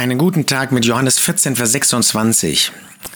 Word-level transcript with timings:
Einen 0.00 0.16
guten 0.16 0.46
Tag 0.46 0.72
mit 0.72 0.86
Johannes 0.86 1.18
14, 1.18 1.56
Vers 1.56 1.72
26. 1.72 2.72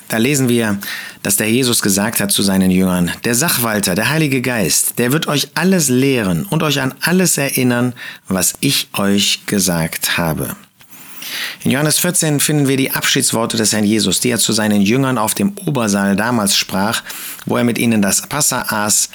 Da 0.09 0.19
lesen 0.19 0.51
wir, 0.51 0.79
dass 1.23 1.37
der 1.37 1.51
Jesus 1.51 1.81
gesagt 1.81 2.21
hat 2.21 2.31
zu 2.31 2.43
seinen 2.43 2.71
Jüngern, 2.71 3.11
der 3.25 3.35
Sachwalter, 3.35 3.95
der 3.95 4.11
Heilige 4.11 4.43
Geist, 4.43 4.99
der 4.99 5.11
wird 5.11 5.27
euch 5.27 5.49
alles 5.55 5.89
lehren 5.89 6.45
und 6.45 6.63
euch 6.63 6.83
an 6.83 6.93
alles 7.01 7.39
erinnern, 7.39 7.95
was 8.29 8.53
ich 8.61 8.89
euch 8.93 9.47
gesagt 9.47 10.19
habe. 10.19 10.57
In 11.63 11.71
Johannes 11.71 12.01
14 12.01 12.39
finden 12.39 12.69
wir 12.69 12.77
die 12.77 12.91
Abschiedsworte 12.91 13.57
des 13.57 13.73
Herrn 13.73 13.85
Jesus, 13.85 14.21
die 14.21 14.29
er 14.29 14.39
zu 14.39 14.53
seinen 14.53 14.83
Jüngern 14.83 15.17
auf 15.17 15.35
dem 15.35 15.55
Obersaal 15.65 16.17
damals 16.17 16.55
sprach, 16.55 17.03
wo 17.47 17.57
er 17.57 17.65
mit 17.65 17.79
ihnen 17.79 18.03
das 18.03 18.27
Passa 18.29 18.61
aß 18.69 19.09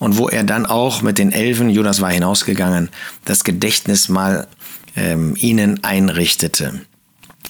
und 0.00 0.18
wo 0.18 0.28
er 0.28 0.42
dann 0.42 0.66
auch 0.66 1.02
mit 1.02 1.18
den 1.18 1.30
Elfen, 1.30 1.70
Judas 1.70 2.00
war 2.00 2.10
hinausgegangen, 2.10 2.88
das 3.24 3.44
Gedächtnismal 3.44 4.48
ähm, 4.96 5.36
ihnen 5.38 5.84
einrichtete. 5.84 6.80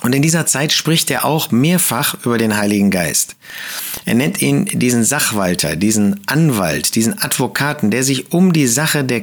Und 0.03 0.15
in 0.15 0.23
dieser 0.23 0.47
Zeit 0.47 0.73
spricht 0.73 1.11
er 1.11 1.25
auch 1.25 1.53
mehrfach 1.53 2.17
über 2.25 2.37
den 2.37 2.57
Heiligen 2.57 2.91
Geist. 2.91 3.37
Er 4.05 4.15
nennt 4.15 4.43
ihn 4.43 4.65
diesen 4.67 5.05
Sachwalter, 5.05 5.77
diesen 5.77 6.21
Anwalt, 6.27 6.97
diesen 6.97 7.23
Advokaten, 7.23 7.91
der 7.91 8.03
sich 8.03 8.33
um 8.33 8.53
die 8.53 8.67
Sache 8.67 9.05
der 9.05 9.23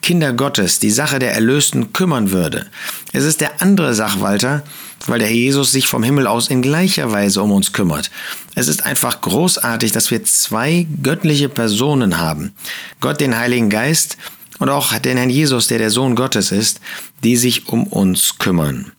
Kinder 0.00 0.32
Gottes, 0.32 0.78
die 0.78 0.90
Sache 0.90 1.18
der 1.18 1.32
Erlösten 1.32 1.92
kümmern 1.92 2.30
würde. 2.30 2.66
Es 3.12 3.24
ist 3.24 3.40
der 3.40 3.60
andere 3.60 3.94
Sachwalter, 3.94 4.62
weil 5.06 5.18
der 5.18 5.32
Jesus 5.32 5.72
sich 5.72 5.88
vom 5.88 6.04
Himmel 6.04 6.28
aus 6.28 6.48
in 6.48 6.62
gleicher 6.62 7.10
Weise 7.10 7.42
um 7.42 7.50
uns 7.50 7.72
kümmert. 7.72 8.10
Es 8.54 8.68
ist 8.68 8.86
einfach 8.86 9.20
großartig, 9.20 9.90
dass 9.90 10.12
wir 10.12 10.24
zwei 10.24 10.86
göttliche 11.02 11.48
Personen 11.48 12.18
haben. 12.18 12.52
Gott, 13.00 13.20
den 13.20 13.36
Heiligen 13.36 13.70
Geist 13.70 14.18
und 14.60 14.68
auch 14.68 14.96
den 14.98 15.16
Herrn 15.16 15.30
Jesus, 15.30 15.66
der 15.66 15.78
der 15.78 15.90
Sohn 15.90 16.14
Gottes 16.14 16.52
ist, 16.52 16.80
die 17.24 17.36
sich 17.36 17.68
um 17.68 17.84
uns 17.88 18.38
kümmern. 18.38 18.92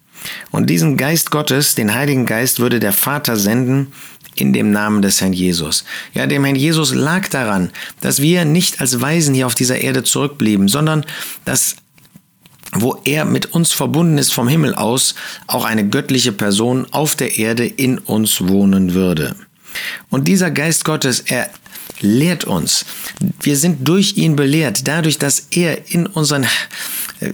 Und 0.52 0.70
diesen 0.70 0.98
Geist 0.98 1.32
Gottes, 1.32 1.76
den 1.76 1.94
Heiligen 1.94 2.26
Geist, 2.26 2.60
würde 2.60 2.80
der 2.80 2.94
Vater 2.94 3.38
senden 3.38 3.92
in 4.36 4.54
dem 4.54 4.72
Namen 4.72 5.02
des 5.02 5.22
Herrn 5.22 5.34
Jesus. 5.34 5.84
Ja, 6.14 6.26
dem 6.26 6.44
Herrn 6.44 6.56
Jesus 6.56 6.94
lag 6.94 7.28
daran, 7.30 7.72
dass 8.02 8.22
wir 8.22 8.46
nicht 8.46 8.82
als 8.82 9.00
Weisen 9.02 9.36
hier 9.36 9.46
auf 9.46 9.56
dieser 9.56 9.80
Erde 9.80 10.04
zurückblieben, 10.04 10.68
sondern 10.68 11.06
dass 11.46 11.76
wo 12.76 13.00
er 13.04 13.24
mit 13.26 13.54
uns 13.54 13.72
verbunden 13.72 14.18
ist 14.18 14.34
vom 14.34 14.48
Himmel 14.48 14.74
aus, 14.74 15.14
auch 15.46 15.64
eine 15.64 15.88
göttliche 15.88 16.32
Person 16.32 16.88
auf 16.90 17.16
der 17.16 17.38
Erde 17.38 17.68
in 17.68 18.00
uns 18.00 18.48
wohnen 18.48 18.96
würde. 18.96 19.36
Und 20.10 20.28
dieser 20.28 20.50
Geist 20.50 20.84
Gottes, 20.84 21.20
er 21.20 21.52
lehrt 22.00 22.46
uns. 22.46 22.86
Wir 23.42 23.58
sind 23.58 23.88
durch 23.88 24.18
ihn 24.18 24.36
belehrt, 24.36 24.88
dadurch, 24.88 25.20
dass 25.20 25.48
er 25.52 25.92
in 25.92 26.08
unseren 26.08 26.48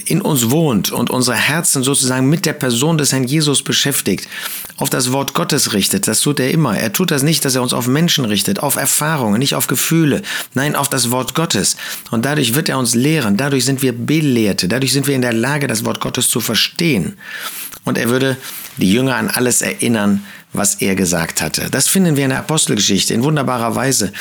in 0.05 0.21
uns 0.21 0.49
wohnt 0.51 0.91
und 0.91 1.09
unsere 1.09 1.37
Herzen 1.37 1.83
sozusagen 1.83 2.29
mit 2.29 2.45
der 2.45 2.53
Person 2.53 2.97
des 2.97 3.11
Herrn 3.11 3.23
Jesus 3.23 3.63
beschäftigt, 3.63 4.27
auf 4.77 4.89
das 4.89 5.11
Wort 5.11 5.33
Gottes 5.33 5.73
richtet. 5.73 6.07
Das 6.07 6.21
tut 6.21 6.39
er 6.39 6.51
immer. 6.51 6.77
Er 6.77 6.93
tut 6.93 7.11
das 7.11 7.23
nicht, 7.23 7.43
dass 7.45 7.55
er 7.55 7.61
uns 7.61 7.73
auf 7.73 7.87
Menschen 7.87 8.25
richtet, 8.25 8.61
auf 8.61 8.75
Erfahrungen, 8.75 9.39
nicht 9.39 9.55
auf 9.55 9.67
Gefühle, 9.67 10.21
nein, 10.53 10.75
auf 10.75 10.89
das 10.89 11.11
Wort 11.11 11.35
Gottes. 11.35 11.77
Und 12.11 12.25
dadurch 12.25 12.53
wird 12.53 12.69
er 12.69 12.77
uns 12.77 12.95
lehren. 12.95 13.37
Dadurch 13.37 13.65
sind 13.65 13.81
wir 13.81 13.93
Belehrte. 13.93 14.67
Dadurch 14.67 14.93
sind 14.93 15.07
wir 15.07 15.15
in 15.15 15.21
der 15.21 15.33
Lage, 15.33 15.67
das 15.67 15.85
Wort 15.85 15.99
Gottes 15.99 16.29
zu 16.29 16.39
verstehen. 16.39 17.17
Und 17.85 17.97
er 17.97 18.09
würde 18.09 18.37
die 18.77 18.91
Jünger 18.91 19.15
an 19.15 19.29
alles 19.29 19.61
erinnern, 19.61 20.23
was 20.53 20.75
er 20.75 20.95
gesagt 20.95 21.41
hatte. 21.41 21.69
Das 21.69 21.87
finden 21.87 22.15
wir 22.17 22.23
in 22.23 22.31
der 22.31 22.39
Apostelgeschichte 22.39 23.13
in 23.13 23.23
wunderbarer 23.23 23.75
Weise. 23.75 24.11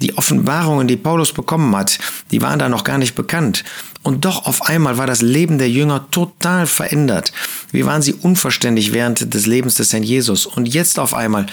Die 0.00 0.16
Offenbarungen, 0.16 0.88
die 0.88 0.96
Paulus 0.96 1.32
bekommen 1.32 1.74
hat, 1.76 1.98
die 2.30 2.42
waren 2.42 2.58
da 2.58 2.68
noch 2.68 2.84
gar 2.84 2.98
nicht 2.98 3.14
bekannt. 3.14 3.64
Und 4.02 4.24
doch 4.24 4.46
auf 4.46 4.62
einmal 4.62 4.98
war 4.98 5.06
das 5.06 5.22
Leben 5.22 5.58
der 5.58 5.70
Jünger 5.70 6.10
total 6.10 6.66
verändert. 6.66 7.32
Wie 7.72 7.86
waren 7.86 8.02
sie 8.02 8.12
unverständlich 8.12 8.92
während 8.92 9.32
des 9.32 9.46
Lebens 9.46 9.76
des 9.76 9.92
Herrn 9.92 10.02
Jesus? 10.02 10.44
Und 10.44 10.66
jetzt 10.66 10.98
auf 10.98 11.14
einmal 11.14 11.46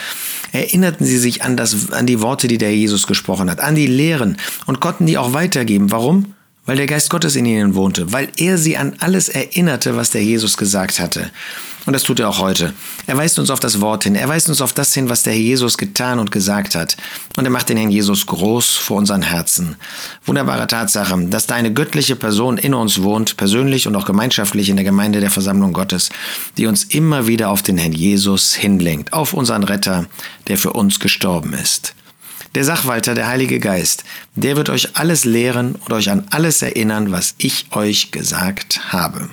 erinnerten 0.51 1.05
sie 1.05 1.17
sich 1.17 1.43
an, 1.43 1.55
das, 1.55 1.91
an 1.91 2.05
die 2.05 2.21
Worte, 2.21 2.47
die 2.47 2.57
der 2.57 2.75
Jesus 2.75 3.07
gesprochen 3.07 3.49
hat, 3.49 3.61
an 3.61 3.75
die 3.75 3.87
Lehren 3.87 4.37
und 4.65 4.81
konnten 4.81 5.05
die 5.05 5.17
auch 5.17 5.33
weitergeben. 5.33 5.91
Warum? 5.91 6.33
Weil 6.65 6.77
der 6.77 6.85
Geist 6.85 7.09
Gottes 7.09 7.35
in 7.35 7.45
ihnen 7.45 7.73
wohnte, 7.73 8.13
weil 8.13 8.29
er 8.37 8.57
sie 8.57 8.77
an 8.77 8.93
alles 8.99 9.29
erinnerte, 9.29 9.95
was 9.95 10.11
der 10.11 10.23
Jesus 10.23 10.57
gesagt 10.57 10.99
hatte. 10.99 11.31
Und 11.87 11.93
das 11.93 12.03
tut 12.03 12.19
er 12.19 12.29
auch 12.29 12.37
heute. 12.37 12.73
Er 13.07 13.17
weist 13.17 13.39
uns 13.39 13.49
auf 13.49 13.59
das 13.59 13.81
Wort 13.81 14.03
hin. 14.03 14.13
Er 14.13 14.29
weist 14.29 14.47
uns 14.49 14.61
auf 14.61 14.73
das 14.73 14.93
hin, 14.93 15.09
was 15.09 15.23
der 15.23 15.35
Jesus 15.35 15.79
getan 15.79 16.19
und 16.19 16.31
gesagt 16.31 16.75
hat. 16.75 16.95
Und 17.37 17.45
er 17.45 17.49
macht 17.49 17.69
den 17.69 17.77
Herrn 17.77 17.89
Jesus 17.89 18.27
groß 18.27 18.75
vor 18.75 18.97
unseren 18.97 19.23
Herzen. 19.23 19.75
Wunderbare 20.25 20.67
Tatsache, 20.67 21.17
dass 21.27 21.47
da 21.47 21.55
eine 21.55 21.73
göttliche 21.73 22.15
Person 22.15 22.59
in 22.59 22.75
uns 22.75 23.01
wohnt, 23.01 23.37
persönlich 23.37 23.87
und 23.87 23.95
auch 23.95 24.05
gemeinschaftlich 24.05 24.69
in 24.69 24.75
der 24.75 24.85
Gemeinde 24.85 25.21
der 25.21 25.31
Versammlung 25.31 25.73
Gottes, 25.73 26.09
die 26.57 26.67
uns 26.67 26.83
immer 26.83 27.25
wieder 27.25 27.49
auf 27.49 27.63
den 27.63 27.77
Herrn 27.77 27.93
Jesus 27.93 28.53
hinlenkt, 28.53 29.13
auf 29.13 29.33
unseren 29.33 29.63
Retter, 29.63 30.05
der 30.47 30.59
für 30.59 30.73
uns 30.73 30.99
gestorben 30.99 31.53
ist. 31.53 31.95
Der 32.53 32.65
Sachwalter, 32.65 33.15
der 33.15 33.27
Heilige 33.27 33.59
Geist, 33.59 34.03
der 34.35 34.57
wird 34.57 34.69
euch 34.69 34.97
alles 34.97 35.23
lehren 35.23 35.75
und 35.75 35.93
euch 35.93 36.09
an 36.09 36.27
alles 36.31 36.61
erinnern, 36.61 37.11
was 37.11 37.35
ich 37.37 37.67
euch 37.71 38.11
gesagt 38.11 38.91
habe. 38.91 39.29